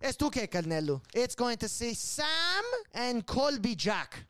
It's 0.00 0.16
tu 0.16 0.30
que 0.30 0.46
Carnello. 0.48 1.00
It's 1.14 1.34
going 1.36 1.58
to 1.58 1.68
say 1.68 1.94
Sam 1.94 2.64
and 2.92 3.24
Colby 3.24 3.76
Jack. 3.76 4.24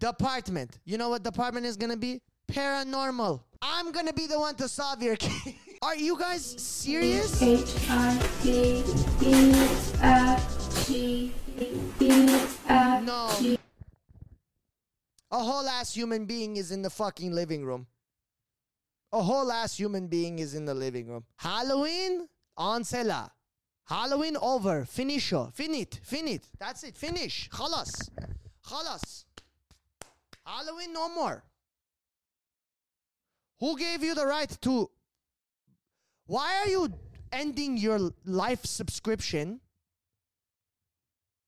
Department. 0.00 0.78
You 0.84 0.98
know 0.98 1.10
what 1.10 1.22
department 1.22 1.66
is 1.66 1.76
gonna 1.76 1.96
be? 1.96 2.20
Paranormal. 2.50 3.42
I'm 3.62 3.92
gonna 3.92 4.12
be 4.12 4.26
the 4.26 4.38
one 4.40 4.54
to 4.56 4.68
solve 4.68 5.02
your 5.02 5.16
case. 5.28 5.54
Are 5.82 5.94
you 5.94 6.18
guys 6.18 6.44
serious? 6.44 7.40
H 7.40 7.74
I 7.88 8.18
D 8.42 8.82
B 9.20 9.52
F 10.02 10.86
G 10.86 11.32
B 11.58 11.86
F 12.00 12.66
No. 13.04 13.30
A 15.32 15.38
whole 15.38 15.68
ass 15.68 15.94
human 15.94 16.24
being 16.24 16.56
is 16.56 16.72
in 16.72 16.82
the 16.82 16.90
fucking 16.90 17.30
living 17.32 17.64
room. 17.64 17.86
A 19.12 19.22
whole 19.22 19.52
ass 19.52 19.76
human 19.76 20.08
being 20.08 20.38
is 20.38 20.54
in 20.54 20.64
the 20.64 20.74
living 20.74 21.06
room. 21.08 21.24
Halloween 21.36 22.26
on 22.56 22.82
sela. 22.82 23.30
Halloween 23.86 24.36
over. 24.40 24.84
Finisho. 24.84 25.54
Finit. 25.54 26.00
Finit. 26.00 26.42
That's 26.58 26.84
it. 26.84 26.96
Finish. 26.96 27.48
Khalas. 27.50 28.08
Khalas. 28.66 29.24
Halloween 30.44 30.92
no 30.92 31.08
more. 31.14 31.44
Who 33.60 33.78
gave 33.78 34.02
you 34.02 34.14
the 34.14 34.26
right 34.26 34.48
to 34.62 34.90
Why 36.26 36.56
are 36.62 36.68
you 36.68 36.92
ending 37.32 37.76
your 37.76 38.12
life 38.24 38.64
subscription? 38.64 39.60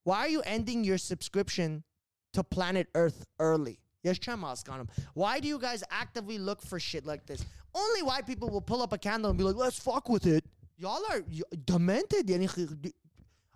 Why 0.05 0.19
are 0.19 0.29
you 0.29 0.43
ending 0.43 0.85
your 0.85 0.99
subscription 0.99 1.85
to 2.33 2.43
planet 2.43 2.89
Earth 2.95 3.25
early? 3.39 3.79
Yes, 4.03 4.19
Chamas 4.19 4.65
Khanum. 4.65 4.89
Why 5.15 5.39
do 5.39 5.47
you 5.47 5.59
guys 5.59 5.85
actively 5.91 6.39
look 6.39 6.61
for 6.61 6.81
shit 6.81 7.07
like 7.07 7.25
this? 7.27 7.45
Only 7.75 8.03
white 8.03 8.27
people 8.27 8.51
will 8.51 8.61
pull 8.61 8.83
up 8.83 8.93
a 8.93 8.99
candle 8.99 9.31
and 9.31 9.39
be 9.39 9.45
like, 9.45 9.57
let's 9.57 9.79
fuck 9.79 10.09
with 10.09 10.27
it. 10.27 10.45
Y'all 10.77 11.03
are 11.11 11.23
demented. 11.65 12.29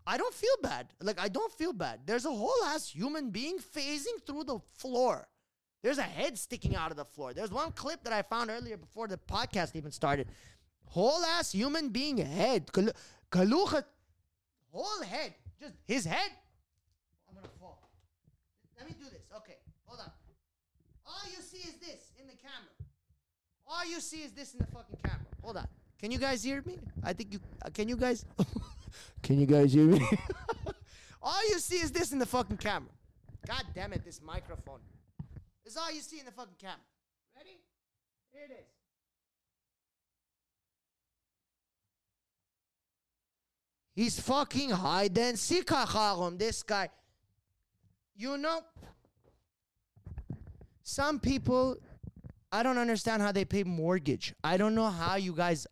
I 0.07 0.16
don't 0.16 0.35
feel 0.35 0.57
bad. 0.62 0.87
Like 1.01 1.21
I 1.21 1.29
don't 1.29 1.53
feel 1.53 1.73
bad. 1.73 2.01
There's 2.07 2.25
a 2.25 2.31
whole 2.31 2.64
ass 2.66 2.88
human 2.88 3.31
being 3.31 3.59
phasing 3.59 4.23
through 4.25 4.45
the 4.45 4.61
floor. 4.75 5.27
There's 5.83 5.99
a 5.99 6.03
head 6.03 6.38
sticking 6.38 6.77
out 6.77 6.90
of 6.90 6.97
the 6.97 7.05
floor. 7.05 7.35
There's 7.35 7.51
one 7.51 7.73
clip 7.73 8.05
that 8.05 8.12
I 8.12 8.23
found 8.23 8.51
earlier 8.51 8.77
before 8.77 9.09
the 9.09 9.19
podcast 9.19 9.75
even 9.75 9.90
started. 9.90 10.29
Whole 10.85 11.25
ass 11.25 11.53
human 11.53 11.88
being 11.90 12.19
head. 12.19 12.69
Kalucha 13.31 13.85
whole 14.71 15.03
head. 15.03 15.35
Just 15.61 15.75
his 15.87 16.05
head. 16.05 16.31
I'm 17.29 17.35
gonna 17.35 17.49
fall. 17.59 17.90
Let 18.79 18.87
me 18.87 18.95
do 18.99 19.07
this. 19.11 19.23
Okay, 19.37 19.57
hold 19.87 20.01
on. 20.01 20.11
All 21.07 21.23
you 21.31 21.42
see 21.42 21.69
is 21.69 21.75
this 21.77 22.12
in 22.21 22.27
the 22.27 22.35
camera. 22.35 22.75
All 23.66 23.85
you 23.85 24.01
see 24.01 24.23
is 24.23 24.33
this 24.33 24.53
in 24.53 24.59
the 24.59 24.66
fucking 24.66 24.99
camera. 25.03 25.27
Hold 25.42 25.57
on. 25.57 25.66
Can 25.99 26.11
you 26.11 26.19
guys 26.19 26.45
hear 26.45 26.62
me? 26.66 26.79
I 27.03 27.12
think 27.12 27.33
you. 27.33 27.40
Uh, 27.64 27.71
can 27.73 27.88
you 27.88 27.97
guys? 27.97 28.25
can 29.22 29.40
you 29.40 29.46
guys 29.46 29.72
hear 29.72 29.85
me? 29.85 30.01
all 31.22 31.49
you 31.49 31.59
see 31.59 31.77
is 31.77 31.90
this 31.90 32.12
in 32.12 32.18
the 32.18 32.27
fucking 32.27 32.57
camera. 32.57 32.90
God 33.46 33.64
damn 33.75 33.92
it! 33.92 34.05
This 34.05 34.20
microphone. 34.22 34.81
This 35.64 35.75
is 35.75 35.79
all 35.79 35.92
you 35.92 36.01
see 36.01 36.18
in 36.18 36.27
the 36.27 36.33
fucking 36.33 36.55
camera. 36.59 36.77
Ready? 37.37 37.61
Here 38.33 38.42
it 38.49 38.53
is. 38.53 38.66
He's 43.96 44.20
fucking 44.20 44.70
hide 44.70 45.16
and 45.16 45.38
seek, 45.38 45.70
this 46.37 46.62
guy. 46.62 46.90
You 48.14 48.37
know, 48.37 48.61
some 50.83 51.18
people, 51.18 51.77
I 52.53 52.62
don't 52.62 52.77
understand 52.77 53.22
how 53.22 53.33
they 53.33 53.46
pay 53.46 53.64
mortgage. 53.64 54.35
I 54.44 54.59
don't 54.59 54.75
know 54.75 54.90
how 54.90 55.16
you 55.16 55.33
guys, 55.33 55.66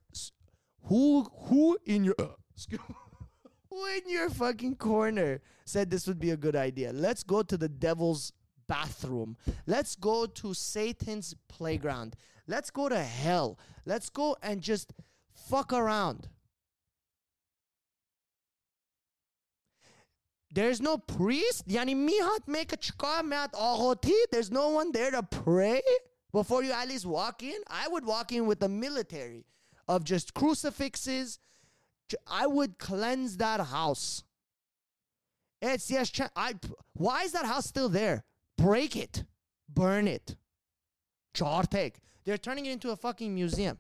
who, 0.85 1.23
who 1.23 1.79
in 1.85 2.05
your, 2.05 2.15
uh, 2.19 2.29
in 3.97 4.09
your 4.09 4.31
fucking 4.31 4.77
corner 4.77 5.41
said 5.65 5.91
this 5.91 6.07
would 6.07 6.21
be 6.21 6.31
a 6.31 6.37
good 6.37 6.57
idea? 6.57 6.93
Let's 6.93 7.23
go 7.23 7.43
to 7.43 7.57
the 7.57 7.69
devil's 7.69 8.33
bathroom. 8.67 9.37
Let's 9.67 9.97
go 9.97 10.27
to 10.27 10.55
Satan's 10.55 11.35
playground. 11.49 12.17
Let's 12.47 12.71
go 12.71 12.89
to 12.89 12.99
hell. 12.99 13.59
Let's 13.87 14.11
go 14.11 14.37
and 14.43 14.61
just 14.61 14.93
fuck 15.33 15.73
around. 15.73 16.29
There's 20.55 20.81
no 20.81 20.99
priest. 20.99 21.67
Yani 21.67 21.97
mihat 21.97 22.47
make 22.47 22.73
a 22.73 22.77
chika 22.77 23.25
mat 23.25 23.53
ahoti. 23.55 24.15
There's 24.31 24.53
no 24.53 24.69
one 24.69 24.93
there 24.93 25.11
to 25.11 25.23
pray 25.23 25.83
before 26.33 26.63
you 26.63 26.71
at 26.71 26.89
least 26.89 27.07
walk 27.07 27.43
in. 27.43 27.61
I 27.69 27.89
would 27.89 28.07
walk 28.07 28.31
in 28.31 28.47
with 28.47 28.61
the 28.61 28.69
military 28.69 29.47
of 29.89 30.05
just 30.05 30.33
crucifixes. 30.33 31.41
I 32.27 32.47
would 32.47 32.79
cleanse 32.79 33.37
that 33.39 33.61
house. 33.61 34.25
It's 35.63 35.91
yes. 35.91 36.13
I. 36.37 36.55
Why 36.93 37.23
is 37.23 37.33
that 37.33 37.47
house 37.47 37.67
still 37.67 37.89
there? 37.89 38.25
Break 38.59 38.97
it, 38.97 39.25
burn 39.69 40.07
it. 40.07 40.37
Chartek. 41.35 41.95
They're 42.25 42.39
turning 42.39 42.67
it 42.67 42.73
into 42.73 42.91
a 42.91 42.97
fucking 42.97 43.35
museum. 43.35 43.79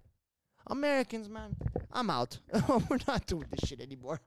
Americans, 0.67 1.29
man, 1.29 1.57
I'm 1.93 2.11
out. 2.11 2.39
We're 2.91 2.99
not 3.07 3.27
doing 3.27 3.47
this 3.51 3.69
shit 3.69 3.81
anymore. 3.81 4.21